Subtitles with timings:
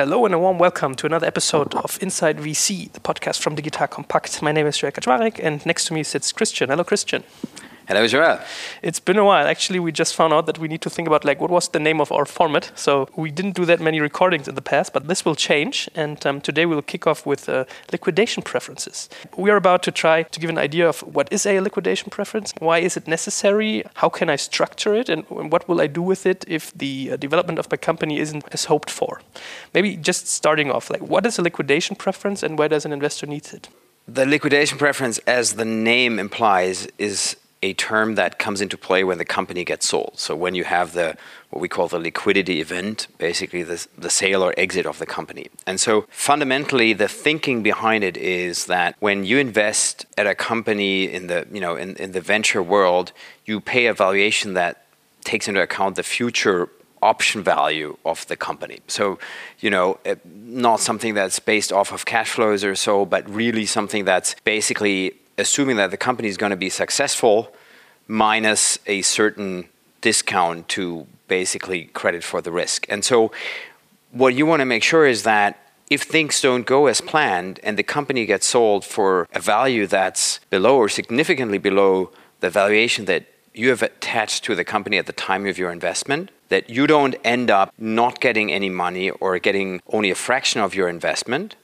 [0.00, 3.86] Hello and a warm welcome to another episode of Inside VC, the podcast from Digital
[3.86, 4.40] Kompakt.
[4.40, 6.70] My name is Joel Kaczmarek and next to me sits Christian.
[6.70, 7.22] Hello, Christian.
[7.90, 8.38] Hello, Joel.
[8.82, 9.48] It's been a while.
[9.48, 11.80] Actually, we just found out that we need to think about like what was the
[11.80, 12.70] name of our format.
[12.76, 15.88] So we didn't do that many recordings in the past, but this will change.
[15.96, 19.08] And um, today we'll kick off with uh, liquidation preferences.
[19.36, 22.54] We are about to try to give an idea of what is a liquidation preference,
[22.60, 26.26] why is it necessary, how can I structure it, and what will I do with
[26.26, 29.20] it if the uh, development of my company isn't as hoped for.
[29.74, 33.26] Maybe just starting off, like what is a liquidation preference and why does an investor
[33.26, 33.68] need it?
[34.06, 39.18] The liquidation preference, as the name implies, is a term that comes into play when
[39.18, 40.12] the company gets sold.
[40.16, 41.16] So when you have the
[41.50, 45.48] what we call the liquidity event, basically the, the sale or exit of the company.
[45.66, 51.04] And so fundamentally the thinking behind it is that when you invest at a company
[51.04, 53.12] in the you know in, in the venture world,
[53.44, 54.86] you pay a valuation that
[55.24, 56.70] takes into account the future
[57.02, 58.80] option value of the company.
[58.86, 59.18] So,
[59.60, 63.66] you know, eh, not something that's based off of cash flows or so, but really
[63.66, 67.52] something that's basically assuming that the company is going to be successful
[68.06, 69.68] minus a certain
[70.00, 72.86] discount to basically credit for the risk.
[72.88, 73.32] And so
[74.12, 77.76] what you want to make sure is that if things don't go as planned and
[77.76, 82.10] the company gets sold for a value that's below or significantly below
[82.40, 86.30] the valuation that you have attached to the company at the time of your investment,
[86.48, 90.74] that you don't end up not getting any money or getting only a fraction of
[90.74, 91.56] your investment,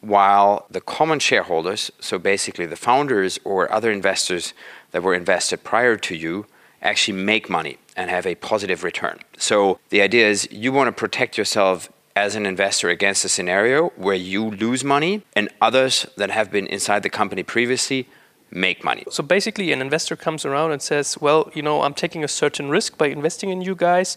[0.00, 4.54] while the common shareholders, so basically the founders or other investors
[4.92, 6.46] that were invested prior to you,
[6.82, 9.18] actually make money and have a positive return.
[9.36, 13.88] So the idea is you want to protect yourself as an investor against a scenario
[13.96, 18.08] where you lose money and others that have been inside the company previously
[18.50, 19.04] make money.
[19.10, 22.68] So basically, an investor comes around and says, Well, you know, I'm taking a certain
[22.68, 24.16] risk by investing in you guys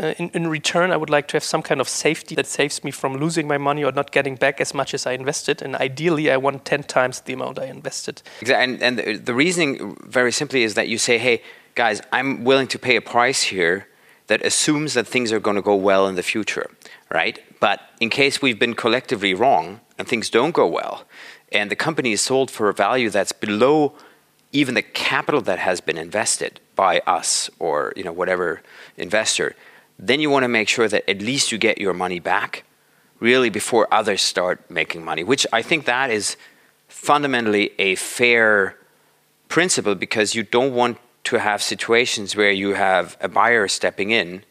[0.00, 2.82] uh, in, in, return, I would like to have some kind of safety that saves
[2.82, 5.62] me from losing my money or not getting back as much as I invested.
[5.62, 8.22] And ideally, I want 10 times the amount I invested.
[8.40, 8.84] Exactly.
[8.86, 11.42] And, and the reasoning, very simply, is that you say, hey,
[11.74, 13.88] guys, I'm willing to pay a price here
[14.28, 16.70] that assumes that things are going to go well in the future,
[17.10, 17.38] right?
[17.60, 21.04] But in case we've been collectively wrong and things don't go well,
[21.50, 23.94] and the company is sold for a value that's below
[24.52, 28.62] even the capital that has been invested by us or you know whatever
[28.96, 29.54] investor,
[29.98, 32.64] then you want to make sure that at least you get your money back
[33.20, 36.36] really before others start making money, which I think that is
[36.88, 38.76] fundamentally a fair
[39.48, 44.44] principle because you don't want to have situations where you have a buyer stepping in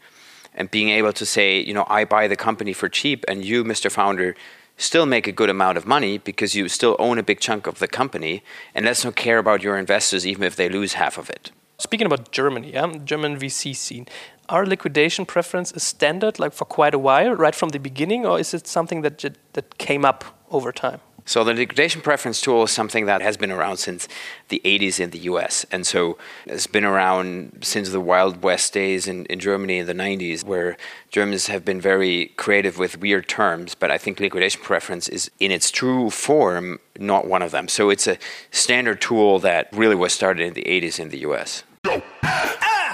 [0.53, 3.63] and being able to say, you know, I buy the company for cheap and you,
[3.63, 3.91] Mr.
[3.91, 4.35] Founder,
[4.77, 7.79] still make a good amount of money because you still own a big chunk of
[7.79, 8.43] the company
[8.73, 11.51] and let's not care about your investors even if they lose half of it.
[11.77, 14.07] Speaking about Germany, yeah, German VC scene,
[14.51, 18.39] our liquidation preference is standard like for quite a while, right from the beginning, or
[18.39, 19.23] is it something that
[19.53, 20.99] that came up over time?
[21.25, 24.07] So the liquidation preference tool is something that has been around since
[24.49, 25.65] the 80s in the US.
[25.71, 29.93] And so it's been around since the Wild West days in, in Germany in the
[29.93, 30.77] 90s, where
[31.09, 33.75] Germans have been very creative with weird terms.
[33.75, 37.67] But I think liquidation preference is in its true form not one of them.
[37.67, 38.17] So it's a
[38.49, 41.63] standard tool that really was started in the 80s in the US.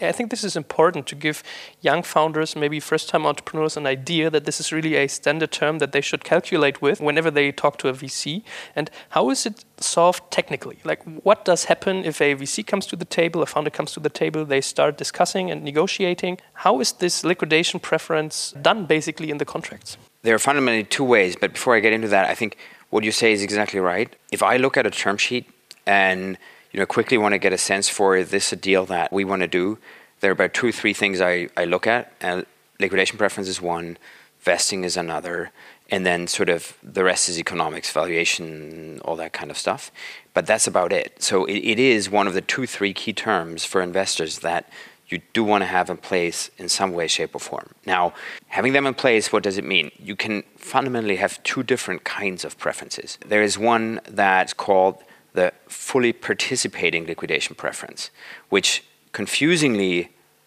[0.00, 1.42] I think this is important to give
[1.80, 5.78] young founders, maybe first time entrepreneurs, an idea that this is really a standard term
[5.78, 8.42] that they should calculate with whenever they talk to a VC.
[8.76, 10.78] And how is it solved technically?
[10.84, 14.00] Like, what does happen if a VC comes to the table, a founder comes to
[14.00, 16.38] the table, they start discussing and negotiating?
[16.52, 19.96] How is this liquidation preference done basically in the contracts?
[20.22, 22.56] There are fundamentally two ways, but before I get into that, I think
[22.90, 24.14] what you say is exactly right.
[24.30, 25.46] If I look at a term sheet
[25.86, 26.38] and
[26.78, 29.24] you know, quickly want to get a sense for is this a deal that we
[29.24, 29.78] want to do?
[30.20, 32.12] There are about two, or three things I, I look at.
[32.20, 32.46] And
[32.78, 33.98] liquidation preference is one,
[34.42, 35.50] vesting is another,
[35.90, 39.90] and then sort of the rest is economics, valuation, all that kind of stuff.
[40.34, 41.20] But that's about it.
[41.20, 44.70] So it, it is one of the two, three key terms for investors that
[45.08, 47.70] you do want to have in place in some way, shape, or form.
[47.86, 48.14] Now,
[48.46, 49.90] having them in place, what does it mean?
[49.98, 53.18] You can fundamentally have two different kinds of preferences.
[53.26, 55.02] There is one that's called
[55.38, 58.10] the fully participating liquidation preference,
[58.54, 58.70] which
[59.12, 59.96] confusingly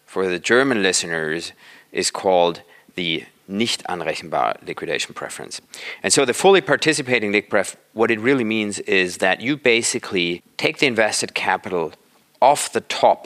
[0.06, 1.52] for the German listeners
[1.92, 2.56] is called
[2.94, 5.54] the nicht anrechenbar liquidation preference.
[6.02, 10.42] And so the fully participating liq pref, what it really means is that you basically
[10.56, 11.92] take the invested capital
[12.40, 13.22] off the top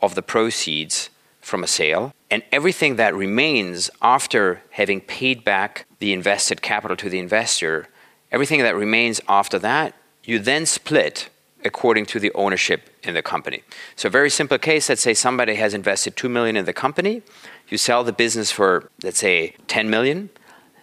[0.00, 1.10] of the proceeds
[1.40, 7.08] from a sale, and everything that remains after having paid back the invested capital to
[7.08, 7.86] the investor,
[8.32, 9.94] everything that remains after that,
[10.26, 11.30] you then split
[11.64, 13.62] according to the ownership in the company.
[13.96, 17.22] So very simple case, let's say somebody has invested 2 million in the company,
[17.68, 20.30] you sell the business for let's say 10 million,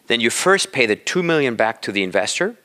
[0.08, 2.56] then you first pay the 2 million back to the investor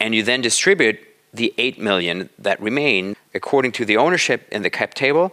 [0.00, 0.98] and you then distribute
[1.32, 5.32] the 8 million that remain according to the ownership in the cap table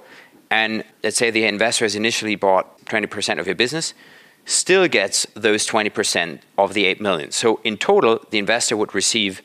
[0.52, 3.94] and let's say the investor has initially bought 20% of your business
[4.46, 7.32] still gets those 20% of the 8 million.
[7.32, 9.42] So in total the investor would receive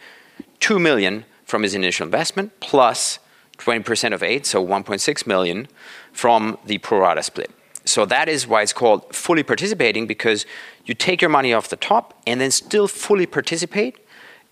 [0.61, 3.19] 2 million from his initial investment plus
[3.59, 5.69] 20% of 8, so 1.6 million
[6.13, 7.51] from the pro rata split.
[7.85, 10.47] So that is why it's called fully participating because
[10.85, 13.99] you take your money off the top and then still fully participate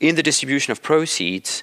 [0.01, 1.63] in the distribution of proceeds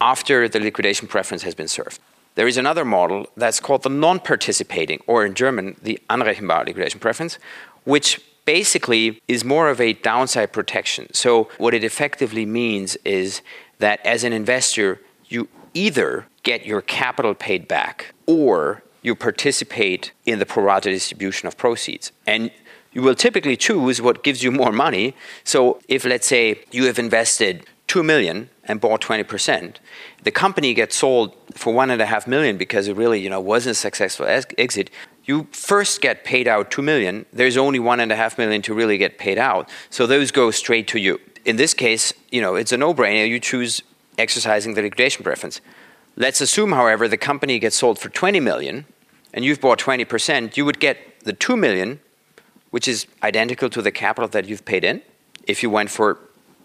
[0.00, 1.98] after the liquidation preference has been served.
[2.34, 7.00] There is another model that's called the non participating, or in German, the anrechenbar liquidation
[7.00, 7.38] preference,
[7.84, 11.12] which basically is more of a downside protection.
[11.14, 13.40] So, what it effectively means is
[13.78, 20.38] that as an investor, you either get your capital paid back or you participate in
[20.38, 22.12] the pro rata distribution of proceeds.
[22.26, 22.50] And
[22.92, 25.14] you will typically choose what gives you more money.
[25.44, 29.76] So if let's say you have invested 2 million and bought 20%,
[30.22, 33.38] the company gets sold for one and a half million because it really, you know,
[33.38, 34.90] wasn't a successful exit.
[35.24, 37.26] You first get paid out 2 million.
[37.32, 39.68] There's only one and a half million to really get paid out.
[39.90, 41.20] So those go straight to you.
[41.46, 43.26] In this case, you know, it's a no-brainer.
[43.26, 43.80] You choose
[44.18, 45.60] exercising the liquidation preference.
[46.16, 48.84] Let's assume, however, the company gets sold for 20 million
[49.32, 52.00] and you've bought 20%, you would get the 2 million,
[52.70, 55.02] which is identical to the capital that you've paid in
[55.46, 56.18] if you went for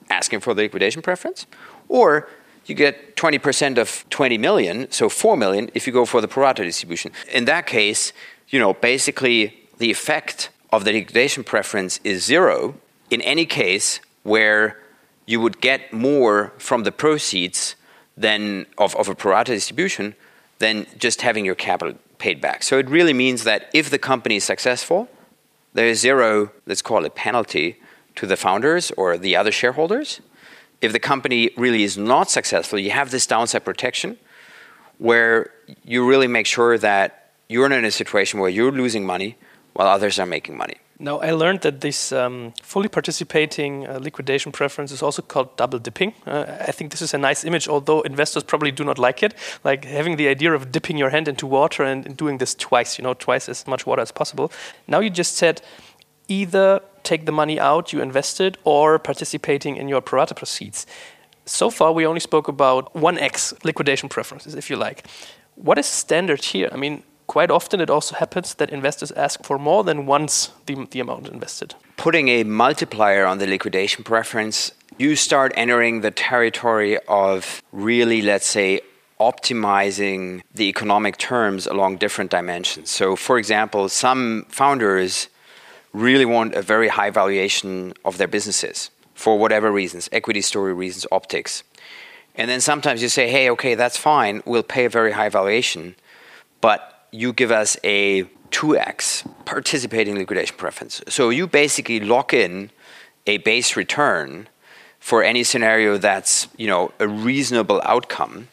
[0.10, 1.46] asking for the liquidation preference,
[1.88, 2.28] or
[2.66, 6.54] you get 20% of 20 million, so 4 million if you go for the pro
[6.54, 7.12] distribution.
[7.32, 8.14] In that case,
[8.50, 12.76] you know, basically the effect of the liquidation preference is zero
[13.12, 14.80] in any case where
[15.26, 17.76] you would get more from the proceeds
[18.18, 20.16] than of, of a pro rata distribution
[20.60, 22.64] than just having your capital paid back.
[22.64, 25.10] So it really means that if the company is successful,
[25.74, 27.78] there is zero, let's call it penalty,
[28.16, 30.22] to the founders or the other shareholders.
[30.82, 34.18] If the company really is not successful, you have this downside protection
[34.98, 35.52] where
[35.84, 39.38] you really make sure that you're not in a situation where you're losing money
[39.74, 40.76] while others are making money.
[41.02, 45.80] Now, I learned that this um, fully participating uh, liquidation preference is also called double
[45.80, 46.14] dipping.
[46.28, 49.34] Uh, I think this is a nice image, although investors probably do not like it.
[49.64, 53.04] Like having the idea of dipping your hand into water and, doing this twice, you
[53.04, 54.52] know, twice as much water as possible.
[54.88, 55.64] Now, you just said
[56.28, 60.86] either take the money out you invested or participating in your pro rata proceeds.
[61.46, 65.08] So far, we only spoke about 1x liquidation preferences, if you like.
[65.56, 66.70] What is standard here?
[66.72, 70.88] I mean, quite often it also happens that investors ask for more than once the,
[70.92, 71.76] the amount invested.
[71.98, 78.48] Putting a multiplier on the liquidation preference, you start entering the territory of really, let's
[78.48, 78.82] say,
[79.20, 82.90] optimizing the economic terms along different dimensions.
[82.90, 85.30] So, for example, some founders
[85.94, 91.06] really want a very high valuation of their businesses for whatever reasons equity story reasons,
[91.12, 91.64] optics.
[92.36, 95.96] And then sometimes you say, hey, okay, that's fine, we'll pay a very high valuation,
[96.62, 101.02] but you give us a 2x participating liquidation preference.
[101.08, 102.72] So you basically lock in
[103.28, 104.48] a base return
[105.00, 108.48] for any scenario that's you know a reasonable outcome.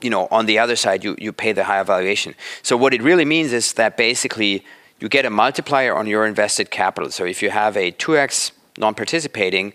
[0.00, 2.34] You know, on the other side, you, you pay the higher valuation.
[2.62, 4.64] So what it really means is that basically
[5.00, 7.10] you get a multiplier on your invested capital.
[7.10, 9.72] So if you have a 2x non-participating,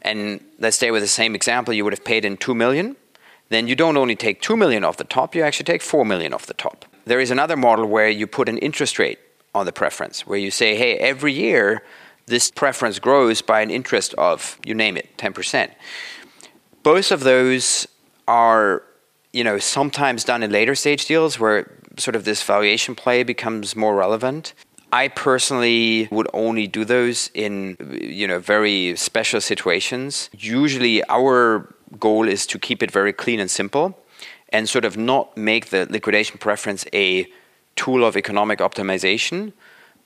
[0.00, 2.96] and let's stay with the same example, you would have paid in 2 million,
[3.50, 6.32] then you don't only take 2 million off the top, you actually take 4 million
[6.32, 6.86] off the top.
[7.06, 9.20] There is another model where you put an interest rate
[9.54, 11.82] on the preference, where you say, hey, every year
[12.26, 15.70] this preference grows by an interest of, you name it, 10%.
[16.82, 17.86] Both of those
[18.26, 18.82] are,
[19.32, 23.76] you know, sometimes done in later stage deals where sort of this valuation play becomes
[23.76, 24.52] more relevant.
[24.92, 30.30] I personally would only do those in you know very special situations.
[30.32, 33.98] Usually our goal is to keep it very clean and simple
[34.50, 37.26] and sort of not make the liquidation preference a
[37.74, 39.52] tool of economic optimization,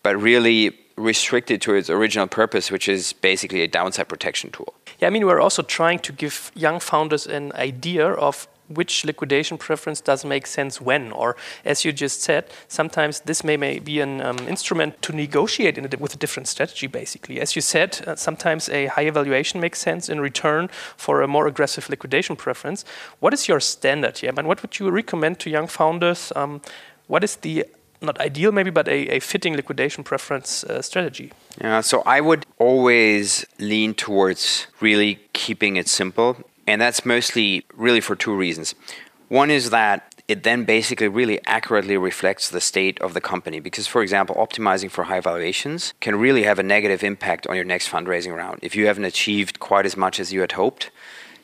[0.03, 4.75] but really restrict it to its original purpose, which is basically a downside protection tool.
[4.99, 9.59] Yeah, I mean, we're also trying to give young founders an idea of which liquidation
[9.59, 11.13] preference does make sense when.
[11.13, 15.77] Or, as you just said, sometimes this may, may be an um, instrument to negotiate
[15.77, 17.41] a, with a different strategy, basically.
[17.41, 21.47] As you said, uh, sometimes a high evaluation makes sense in return for a more
[21.47, 22.85] aggressive liquidation preference.
[23.19, 24.33] What is your standard here?
[24.37, 26.33] And what would you recommend to young founders?
[26.37, 26.61] Um,
[27.09, 27.67] what is the
[28.03, 31.33] not ideal maybe, but a, a fitting liquidation preference uh, strategy?
[31.61, 36.37] Yeah, so I would always lean towards really keeping it simple
[36.71, 38.75] and that's mostly really for two reasons.
[39.29, 43.59] One is that it then basically really accurately reflects the state of the company.
[43.59, 47.65] Because, for example, optimizing for high valuations can really have a negative impact on your
[47.65, 48.61] next fundraising round.
[48.63, 50.93] If you haven't achieved quite as much as you had hoped,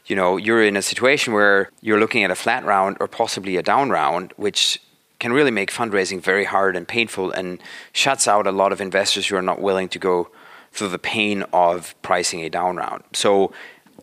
[0.07, 3.57] you know, you're in a situation where you're looking at a flat round or possibly
[3.57, 4.81] a down round, which
[5.19, 7.61] can really make fundraising very hard and painful and
[7.93, 10.31] shuts out a lot of investors who are not willing to go
[10.71, 13.03] through the pain of pricing a down round.
[13.15, 13.53] So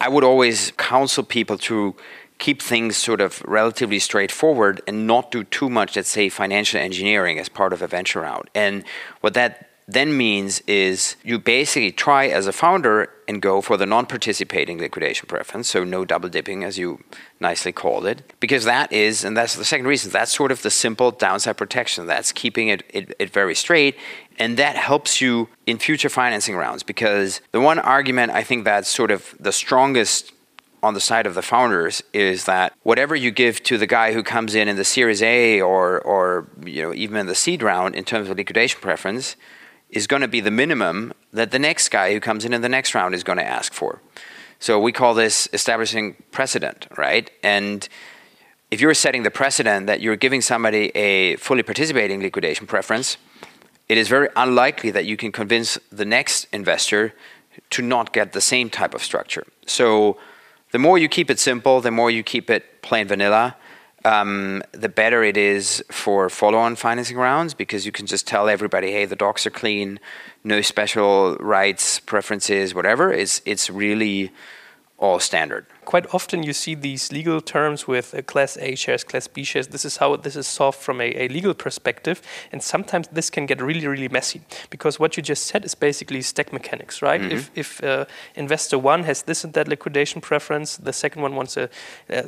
[0.04, 1.96] I would always counsel people to
[2.38, 7.40] keep things sort of relatively straightforward and not do too much, let's say, financial engineering
[7.40, 8.50] as part of a venture round.
[8.54, 8.84] And
[9.22, 13.86] what that then means is you basically try as a founder and go for the
[13.86, 17.00] non participating liquidation preference, so no double dipping, as you
[17.40, 20.70] nicely called it, because that is, and that's the second reason, that's sort of the
[20.70, 22.06] simple downside protection.
[22.08, 23.96] That's keeping it, it, it very straight.
[24.40, 28.90] And that helps you in future financing rounds because the one argument I think that's
[28.90, 30.32] sort of the strongest
[30.82, 34.22] on the side of the founders is that whatever you give to the guy who
[34.22, 37.96] comes in in the Series A or or you know even in the seed round
[37.96, 39.36] in terms of liquidation preference
[39.90, 42.70] is going to be the minimum that the next guy who comes in in the
[42.70, 44.02] next round is going to ask for.
[44.60, 47.30] So we call this establishing precedent, right?
[47.44, 47.88] And
[48.72, 53.18] if you're setting the precedent that you're giving somebody a fully participating liquidation preference,
[53.90, 57.14] it is very unlikely that you can convince the next investor
[57.70, 59.46] to not get the same type of structure.
[59.66, 60.18] So
[60.72, 63.56] the more you keep it simple, the more you keep it plain vanilla,
[64.06, 68.92] um, the better it is for follow-on financing rounds because you can just tell everybody,
[68.92, 70.00] hey, the docs are clean,
[70.44, 73.14] no special rights, preferences, whatever.
[73.14, 74.32] It's it's really
[74.98, 79.28] all standard quite often you see these legal terms with uh, class A shares, class
[79.28, 79.68] B shares.
[79.68, 82.22] This is how this is solved from a, a, legal perspective.
[82.52, 86.22] And sometimes this can get really, really messy because what you just said is basically
[86.22, 87.22] stack mechanics, right?
[87.22, 87.32] Mm-hmm.
[87.32, 91.58] If, if uh, investor one has this and that liquidation preference, the second one wants
[91.58, 91.70] a
[92.10, 92.24] uh,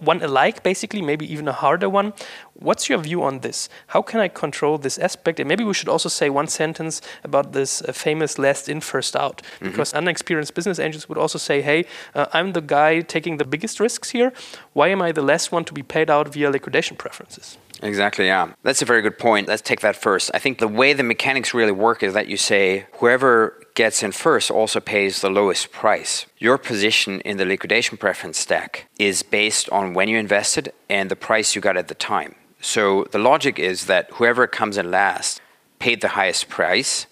[0.00, 2.12] one alike, basically, maybe even a harder one.
[2.54, 3.68] What's your view on this?
[3.88, 5.40] How can I control this aspect?
[5.40, 9.16] And maybe we should also say one sentence about this uh, famous last in, first
[9.16, 9.66] out, mm-hmm.
[9.66, 11.84] because unexperienced business angels would also say, hey,
[12.14, 14.32] uh, I'm the guy taking the biggest risks here?
[14.72, 17.58] Why am I the last one to be paid out via liquidation preferences?
[17.82, 18.52] Exactly, yeah.
[18.62, 19.48] That's a very good point.
[19.48, 20.30] Let's take that first.
[20.32, 24.12] I think the way the mechanics really work is that you say whoever gets in
[24.12, 26.26] first also pays the lowest price.
[26.38, 31.16] Your position in the liquidation preference stack is based on when you invested and the
[31.16, 32.36] price you got at the time.
[32.60, 35.42] So the logic is that whoever comes in last
[35.78, 37.06] paid the highest price.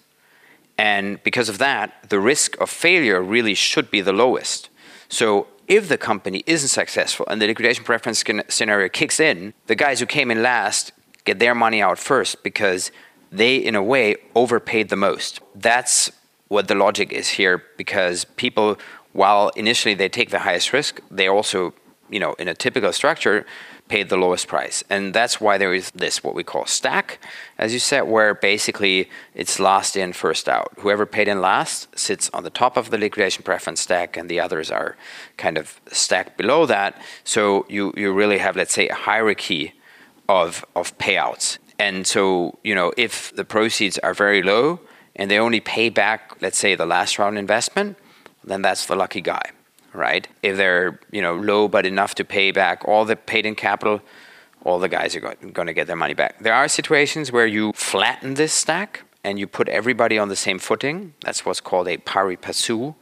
[0.77, 4.69] And because of that, the risk of failure really should be the lowest.
[5.09, 9.99] So if the company isn't successful and the liquidation preference scenario kicks in, the guys
[9.99, 10.91] who came in last
[11.25, 12.91] get their money out first because
[13.31, 15.39] they, in a way, overpaid the most.
[15.55, 16.11] That's
[16.49, 18.77] what the logic is here because people,
[19.13, 21.73] while initially they take the highest risk, they also,
[22.09, 23.45] you know, in a typical structure,
[23.87, 24.83] paid the lowest price.
[24.89, 27.19] And that's why there is this, what we call stack,
[27.57, 30.71] as you said, where basically it's last in, first out.
[30.79, 34.39] Whoever paid in last sits on the top of the liquidation preference stack, and the
[34.39, 34.95] others are
[35.37, 36.99] kind of stacked below that.
[37.23, 39.73] So you, you really have, let's say, a hierarchy
[40.29, 41.57] of, of payouts.
[41.77, 44.79] And so, you know, if the proceeds are very low
[45.15, 47.97] and they only pay back, let's say, the last round investment,
[48.43, 49.51] then that's the lucky guy
[49.93, 50.27] right?
[50.41, 54.01] If they're you know low but enough to pay back all the paid in capital,
[54.63, 56.39] all the guys are going to get their money back.
[56.39, 60.59] There are situations where you flatten this stack and you put everybody on the same
[60.59, 61.13] footing.
[61.23, 62.95] That's what's called a pari passu,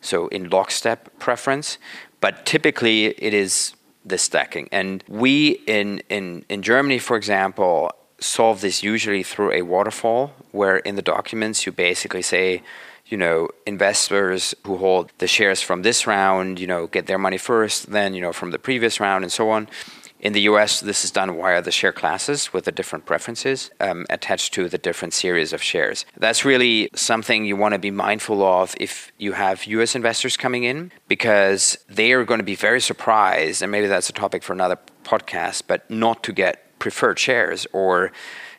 [0.00, 1.78] so in lockstep preference.
[2.20, 4.68] But typically, it is the stacking.
[4.72, 10.78] And we in in in Germany, for example, solve this usually through a waterfall, where
[10.78, 12.62] in the documents you basically say
[13.06, 17.38] you know, investors who hold the shares from this round, you know, get their money
[17.38, 19.68] first, then, you know, from the previous round and so on.
[20.20, 24.06] In the US, this is done via the share classes with the different preferences um,
[24.08, 26.06] attached to the different series of shares.
[26.16, 30.62] That's really something you want to be mindful of if you have US investors coming
[30.62, 34.52] in, because they are going to be very surprised, and maybe that's a topic for
[34.52, 38.12] another podcast, but not to get preferred shares or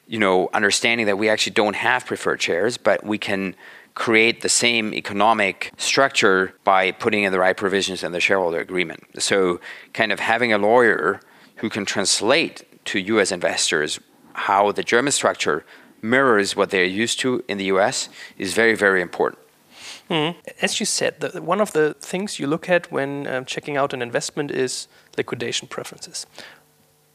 [0.05, 3.53] you know understanding that we actually don't have preferred shares but we can
[3.95, 9.03] create the same economic structure by putting in the right provisions in the shareholder agreement.
[9.19, 9.59] So,
[9.93, 11.19] kind of having a lawyer
[11.57, 13.99] who can translate to US investors
[14.33, 15.63] how the German structure
[16.01, 19.39] mirrors what they're used to in the US is very, very important.
[20.09, 20.35] Mm.
[20.61, 23.93] As you said, the, one of the things you look at when um, checking out
[23.93, 26.25] an investment is liquidation preferences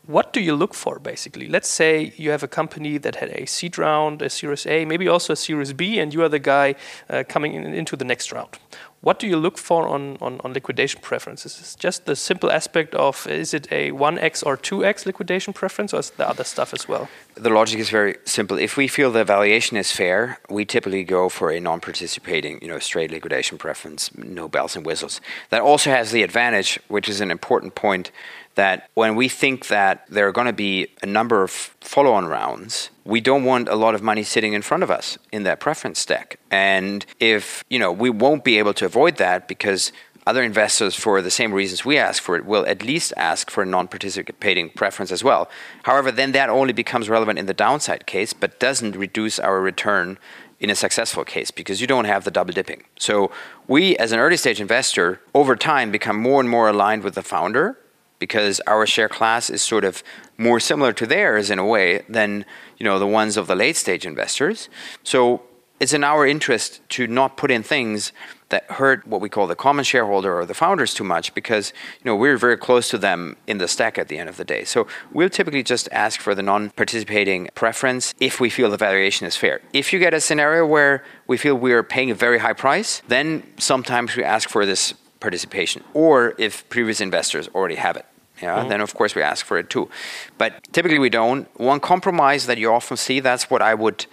[0.08, 1.48] what do you look for basically?
[1.48, 5.06] Let's say you have a company that had a seed round, a Series A, maybe
[5.06, 6.76] also a Series B, and you are the guy
[7.10, 8.58] uh, coming in, into the next round.
[9.00, 11.60] What do you look for on, on, on liquidation preferences?
[11.60, 16.00] Is just the simple aspect of is it a 1x or 2x liquidation preference, or
[16.00, 17.08] is there other stuff as well?
[17.34, 18.58] The logic is very simple.
[18.58, 22.80] If we feel the valuation is fair, we typically go for a non-participating, you know,
[22.80, 25.20] straight liquidation preference, no bells and whistles.
[25.50, 28.10] That also has the advantage, which is an important point,
[28.58, 32.26] that when we think that there are going to be a number of follow on
[32.26, 35.60] rounds, we don't want a lot of money sitting in front of us in that
[35.60, 36.40] preference stack.
[36.50, 39.92] And if, you know, we won't be able to avoid that because
[40.26, 43.62] other investors, for the same reasons we ask for it, will at least ask for
[43.62, 45.48] a non participating preference as well.
[45.84, 50.18] However, then that only becomes relevant in the downside case, but doesn't reduce our return
[50.58, 52.82] in a successful case because you don't have the double dipping.
[52.98, 53.30] So
[53.68, 57.22] we, as an early stage investor, over time become more and more aligned with the
[57.22, 57.78] founder
[58.18, 60.02] because our share class is sort of
[60.36, 62.44] more similar to theirs in a way than
[62.78, 64.68] you know the ones of the late stage investors.
[65.02, 65.42] So
[65.80, 68.12] it's in our interest to not put in things
[68.48, 71.72] that hurt what we call the common shareholder or the founders too much because
[72.02, 74.44] you know we're very close to them in the stack at the end of the
[74.44, 74.64] day.
[74.64, 79.36] So we'll typically just ask for the non-participating preference if we feel the valuation is
[79.36, 79.60] fair.
[79.72, 83.42] If you get a scenario where we feel we're paying a very high price, then
[83.58, 88.06] sometimes we ask for this participation, or if previous investors already have it.
[88.42, 88.68] Yeah, mm-hmm.
[88.68, 89.88] then of course we ask for it too.
[90.36, 91.48] But typically we don't.
[91.58, 94.06] One compromise that you often see, that's what I would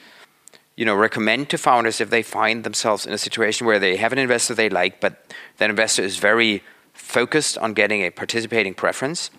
[0.75, 4.11] you know, recommend to founders if they find themselves in a situation where they have
[4.11, 9.29] an investor they like, but that investor is very focused on getting a participating preference.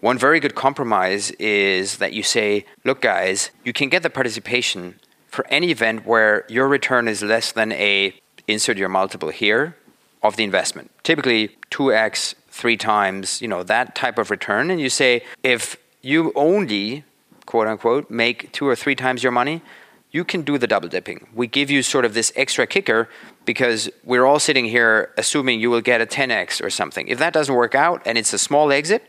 [0.00, 4.98] One very good compromise is that you say, look, guys, you can get the participation
[5.26, 8.14] for any event where your return is less than a
[8.46, 9.76] insert your multiple here
[10.22, 10.90] of the investment.
[11.02, 14.68] Typically 2x, three times, you know, that type of return.
[14.68, 17.04] And you say, if you only,
[17.46, 19.62] quote unquote, make two or three times your money,
[20.10, 21.28] you can do the double dipping.
[21.32, 23.08] We give you sort of this extra kicker
[23.44, 27.06] because we're all sitting here assuming you will get a 10x or something.
[27.06, 29.04] If that doesn't work out and it's a small exit,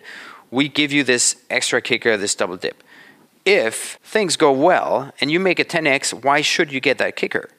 [0.51, 2.83] we give you this extra kicker, this double dip.
[3.45, 7.49] If things go well and you make a 10x, why should you get that kicker?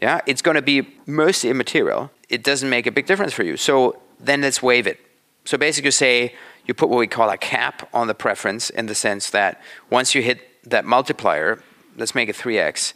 [0.00, 2.10] Yeah, it's going to be mostly immaterial.
[2.28, 3.56] It doesn't make a big difference for you.
[3.56, 5.05] So then let's waive it.
[5.46, 6.34] So basically, you say
[6.66, 10.14] you put what we call a cap on the preference in the sense that once
[10.14, 11.62] you hit that multiplier,
[11.96, 12.92] let's make it 3x,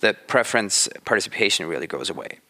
[0.00, 2.40] the preference participation really goes away.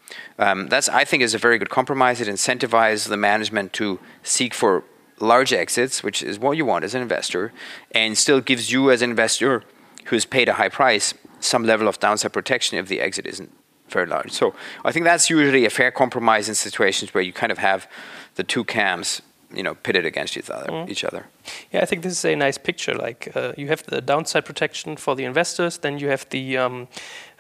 [0.41, 2.21] Um, that's, I think, is a very good compromise.
[2.21, 4.83] It incentivizes the management to seek for
[5.21, 7.53] large exits, which is what you want as an investor,
[7.93, 9.63] and still gives you as an investor
[10.07, 13.53] who's paid a high price some level of downside protection if the exit isn't
[13.89, 14.33] very large.
[14.33, 17.89] So I think that's usually a fair compromise in situations where you kind of have
[18.35, 19.23] the two camps
[19.57, 20.89] you know pitted against each other mm.
[20.89, 21.27] each other.
[21.73, 22.95] Yeah i think this is a nice picture.
[22.95, 26.89] Like uh, you have the downside protection for the investors then you have the um,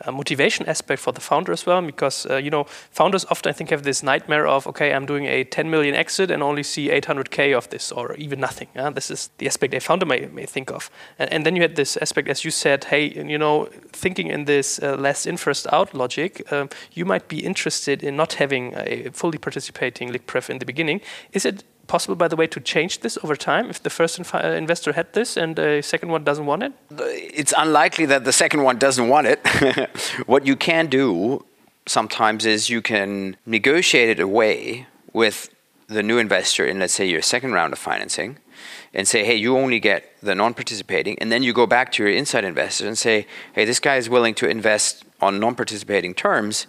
[0.05, 3.53] uh, motivation aspect for the founder as well because uh, you know founders often i
[3.53, 6.89] think have this nightmare of okay i'm doing a 10 million exit and only see
[6.89, 8.69] 800k of this or even nothing.
[8.77, 10.91] Uh, this is the aspect a founder may, may think of.
[11.19, 14.45] And, and, then you had this aspect as you said hey you know thinking in
[14.45, 18.75] this uh, last in first out logic um, you might be interested in not having
[18.77, 21.01] a fully participating liq pref in the beginning.
[21.33, 24.39] Is it possible, by the way, to change this over time if the first uh,
[24.39, 26.73] investor had this and the second one doesn't want it?
[26.91, 29.47] It's unlikely that the second one doesn't want it.
[30.27, 31.45] what you can do
[31.87, 35.55] sometimes is you can negotiate it away with
[35.87, 38.39] the new investor in, let's say, your second round of financing
[38.93, 41.19] and say, hey, you only get the non participating.
[41.19, 44.09] And then you go back to your inside investor and say, hey, this guy is
[44.09, 46.67] willing to invest on non participating terms.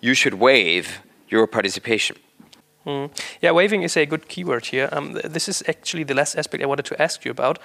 [0.00, 2.16] You should waive your participation.
[2.86, 3.10] Mm.
[3.40, 4.88] Yeah, waiving is a good keyword here.
[4.92, 7.58] Um, this is actually the last aspect I wanted to ask you about.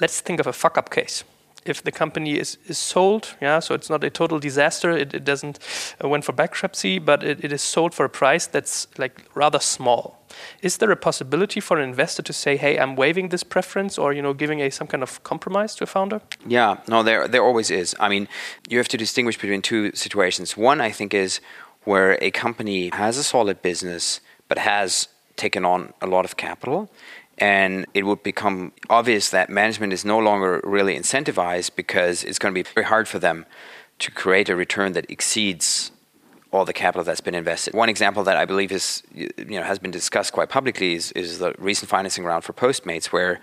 [0.00, 1.24] Let's think of a fuck up case.
[1.64, 5.24] If the company is, is sold, yeah, so it's not a total disaster, it, it
[5.24, 5.58] doesn't
[6.02, 9.58] uh, went for bankruptcy, but it, it is sold for a price that's like rather
[9.58, 10.18] small.
[10.60, 14.12] Is there a possibility for an investor to say, "Hey, I'm waiving this preference," or
[14.12, 16.20] you know, giving a some kind of compromise to a founder?
[16.46, 17.94] Yeah, no, there there always is.
[17.98, 18.28] I mean,
[18.68, 20.56] you have to distinguish between two situations.
[20.56, 21.40] One, I think, is
[21.84, 26.90] where a company has a solid business but has taken on a lot of capital
[27.38, 32.54] and it would become obvious that management is no longer really incentivized because it's going
[32.54, 33.44] to be very hard for them
[33.98, 35.90] to create a return that exceeds
[36.52, 37.74] all the capital that's been invested.
[37.74, 41.38] One example that I believe is you know has been discussed quite publicly is, is
[41.40, 43.40] the recent financing round for Postmates, where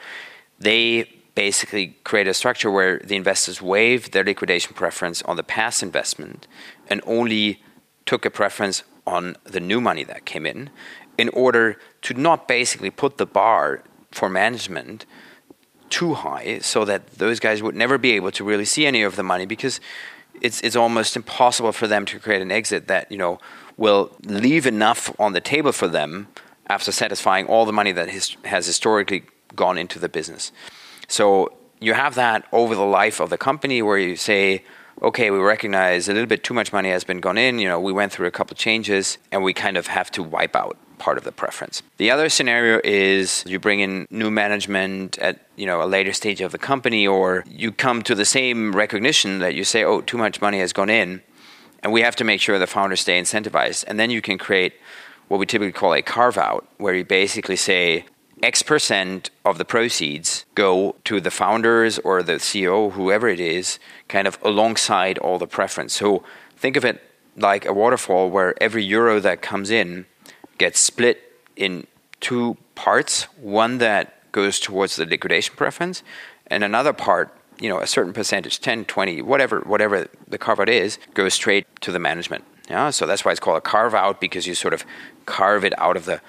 [0.60, 5.84] they basically create a structure where the investors waived their liquidation preference on the past
[5.84, 6.48] investment
[6.90, 7.62] and only
[8.06, 10.70] took a preference on the new money that came in
[11.18, 15.06] in order to not basically put the bar for management
[15.90, 19.16] too high so that those guys would never be able to really see any of
[19.16, 19.80] the money because
[20.42, 23.40] it's it's almost impossible for them to create an exit that you know
[23.78, 26.28] will leave enough on the table for them
[26.68, 29.24] after satisfying all the money that his, has historically
[29.56, 30.52] gone into the business.
[31.08, 34.64] So you have that over the life of the company where you say
[35.02, 37.60] okay, we recognize a little bit too much money has been gone in.
[37.60, 40.56] You know, we went through a couple changes, and we kind of have to wipe
[40.56, 41.82] out part of the preference.
[41.98, 46.42] The other scenario is you bring in new management at you know a later stage
[46.42, 50.18] of the company, or you come to the same recognition that you say, oh, too
[50.18, 51.22] much money has gone in,
[51.82, 54.74] and we have to make sure the founders stay incentivized, and then you can create
[55.28, 58.06] what we typically call a carve out, where you basically say,
[58.44, 63.80] X percent of the proceeds go to the founders or the CEO, whoever it is,
[64.08, 65.94] kind of alongside all the preference.
[65.94, 66.24] So
[66.58, 67.02] think of it
[67.38, 70.06] like a waterfall where every euro that comes in
[70.58, 71.22] gets split
[71.56, 71.88] in
[72.20, 76.04] two parts one that goes towards the liquidation preference,
[76.48, 80.68] and another part you know a certain percentage 10 20 whatever whatever the carve out
[80.68, 84.20] is goes straight to the management yeah so that's why it's called a carve out
[84.20, 84.84] because you sort of
[85.28, 86.20] carve it out of the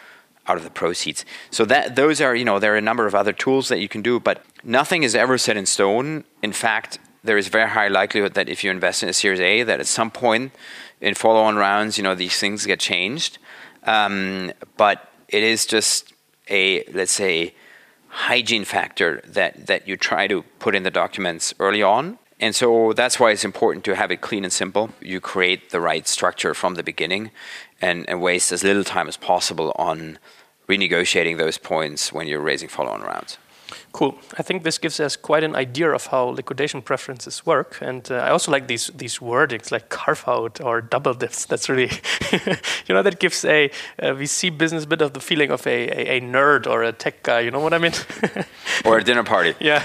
[0.48, 1.24] out of the proceeds.
[1.50, 3.88] So that those are, you know, there are a number of other tools that you
[3.88, 6.24] can do, but nothing is ever set in stone.
[6.42, 9.62] In fact, there is very high likelihood that if you invest in a Series A,
[9.62, 10.52] that at some point
[11.00, 13.38] in follow-on rounds, you know, these things get changed.
[13.84, 16.12] Um, but it is just
[16.48, 17.54] a, let's say,
[18.08, 22.18] hygiene factor that that you try to put in the documents early on.
[22.42, 24.90] And so that's why it's important to have it clean and simple.
[25.00, 27.30] You create the right structure from the beginning
[27.80, 30.18] and, and waste as little time as possible on
[30.68, 33.38] renegotiating those points when you're raising follow on rounds.
[33.92, 34.18] Cool.
[34.38, 38.16] I think this gives us quite an idea of how liquidation preferences work, and uh,
[38.16, 41.44] I also like these these wordings like carve out or double dips.
[41.50, 41.90] That's really,
[42.86, 46.16] you know, that gives a, a VC business bit of the feeling of a, a,
[46.16, 47.40] a nerd or a tech guy.
[47.40, 47.92] You know what I mean?
[48.84, 49.54] or a dinner party.
[49.60, 49.82] Yeah,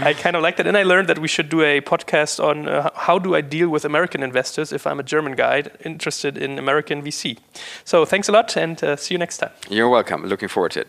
[0.00, 2.68] I kind of like that, and I learned that we should do a podcast on
[2.68, 6.58] uh, how do I deal with American investors if I'm a German guy interested in
[6.58, 7.38] American VC.
[7.84, 9.50] So thanks a lot, and uh, see you next time.
[9.68, 10.24] You're welcome.
[10.24, 10.88] Looking forward to it.